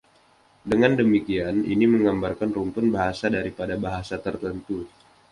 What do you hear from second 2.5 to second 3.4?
rumpun bahasa